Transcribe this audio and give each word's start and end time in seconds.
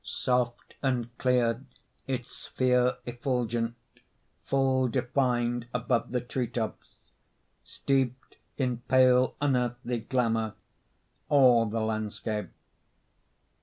Soft 0.03 0.73
and 0.81 1.15
clear 1.19 1.63
its 2.07 2.31
sphere 2.35 2.97
effulgent, 3.05 3.75
Full 4.47 4.87
defined 4.87 5.67
above 5.75 6.11
the 6.11 6.21
treetops, 6.21 6.95
Steeped 7.63 8.37
in 8.57 8.77
pale 8.87 9.35
unearthly 9.39 9.99
glamor 9.99 10.55
All 11.29 11.67
the 11.67 11.81
landscape. 11.81 12.49